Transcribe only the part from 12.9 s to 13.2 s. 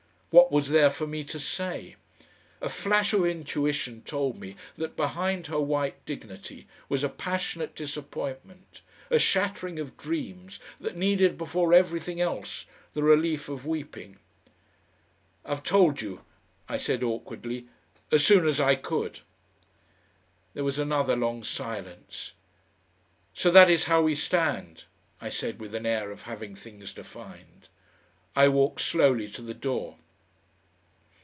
the